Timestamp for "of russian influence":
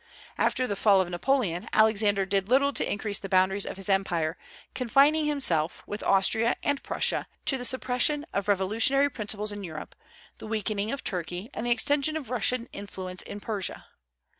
12.17-13.21